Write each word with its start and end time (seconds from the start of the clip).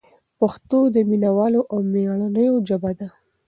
پښتو 0.39 0.79
د 0.93 0.95
مینه 1.09 1.29
والو 1.37 1.61
او 1.71 1.77
مېړنیو 1.91 2.55
ژبه 2.67 2.91
ده. 2.99 3.07